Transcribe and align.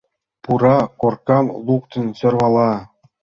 Пура 0.43 0.77
коркам 1.01 1.45
луктын 1.65 2.05
сӧрвала. 2.19 2.71